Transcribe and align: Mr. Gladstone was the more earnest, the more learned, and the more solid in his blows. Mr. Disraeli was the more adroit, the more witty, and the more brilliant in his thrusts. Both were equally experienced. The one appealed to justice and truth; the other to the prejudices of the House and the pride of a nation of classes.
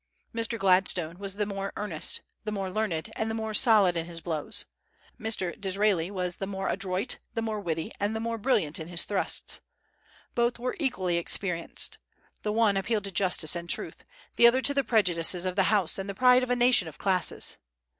Mr. 0.33 0.57
Gladstone 0.57 1.19
was 1.19 1.35
the 1.35 1.45
more 1.45 1.71
earnest, 1.77 2.21
the 2.43 2.51
more 2.51 2.71
learned, 2.71 3.11
and 3.15 3.29
the 3.29 3.35
more 3.35 3.53
solid 3.53 3.95
in 3.95 4.07
his 4.07 4.19
blows. 4.19 4.65
Mr. 5.19 5.51
Disraeli 5.61 6.09
was 6.09 6.37
the 6.37 6.47
more 6.47 6.69
adroit, 6.69 7.19
the 7.35 7.41
more 7.43 7.59
witty, 7.59 7.91
and 7.99 8.15
the 8.15 8.19
more 8.19 8.39
brilliant 8.39 8.79
in 8.79 8.87
his 8.87 9.03
thrusts. 9.03 9.59
Both 10.33 10.57
were 10.57 10.75
equally 10.79 11.17
experienced. 11.17 11.99
The 12.41 12.51
one 12.51 12.77
appealed 12.77 13.03
to 13.03 13.11
justice 13.11 13.55
and 13.55 13.69
truth; 13.69 14.03
the 14.37 14.47
other 14.47 14.61
to 14.63 14.73
the 14.73 14.83
prejudices 14.83 15.45
of 15.45 15.55
the 15.55 15.65
House 15.69 15.99
and 15.99 16.09
the 16.09 16.15
pride 16.15 16.41
of 16.41 16.49
a 16.49 16.55
nation 16.55 16.87
of 16.87 16.97
classes. 16.97 17.57